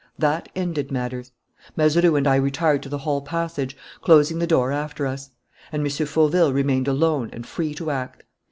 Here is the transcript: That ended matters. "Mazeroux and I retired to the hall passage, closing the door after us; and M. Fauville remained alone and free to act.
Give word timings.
That 0.27 0.49
ended 0.55 0.91
matters. 0.91 1.31
"Mazeroux 1.77 2.15
and 2.15 2.25
I 2.25 2.35
retired 2.35 2.81
to 2.81 2.89
the 2.89 2.97
hall 2.97 3.21
passage, 3.21 3.77
closing 4.01 4.39
the 4.39 4.47
door 4.47 4.71
after 4.71 5.05
us; 5.05 5.29
and 5.71 5.83
M. 5.83 5.89
Fauville 6.07 6.51
remained 6.51 6.87
alone 6.87 7.29
and 7.31 7.45
free 7.45 7.75
to 7.75 7.91
act. 7.91 8.23